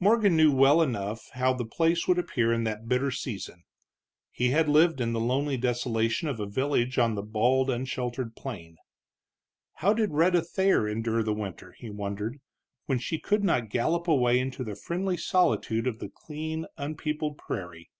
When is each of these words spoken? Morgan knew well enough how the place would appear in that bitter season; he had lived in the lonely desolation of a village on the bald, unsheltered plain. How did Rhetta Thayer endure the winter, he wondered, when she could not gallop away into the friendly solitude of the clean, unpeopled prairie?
Morgan 0.00 0.36
knew 0.36 0.50
well 0.50 0.82
enough 0.82 1.28
how 1.34 1.52
the 1.52 1.64
place 1.64 2.08
would 2.08 2.18
appear 2.18 2.52
in 2.52 2.64
that 2.64 2.88
bitter 2.88 3.12
season; 3.12 3.62
he 4.32 4.48
had 4.50 4.68
lived 4.68 5.00
in 5.00 5.12
the 5.12 5.20
lonely 5.20 5.56
desolation 5.56 6.26
of 6.26 6.40
a 6.40 6.46
village 6.46 6.98
on 6.98 7.14
the 7.14 7.22
bald, 7.22 7.70
unsheltered 7.70 8.34
plain. 8.34 8.78
How 9.74 9.92
did 9.94 10.10
Rhetta 10.12 10.42
Thayer 10.42 10.88
endure 10.88 11.22
the 11.22 11.32
winter, 11.32 11.70
he 11.78 11.88
wondered, 11.88 12.40
when 12.86 12.98
she 12.98 13.20
could 13.20 13.44
not 13.44 13.68
gallop 13.68 14.08
away 14.08 14.40
into 14.40 14.64
the 14.64 14.74
friendly 14.74 15.16
solitude 15.16 15.86
of 15.86 16.00
the 16.00 16.08
clean, 16.10 16.66
unpeopled 16.76 17.38
prairie? 17.38 17.90